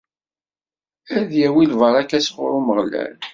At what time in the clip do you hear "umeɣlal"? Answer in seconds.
2.59-3.15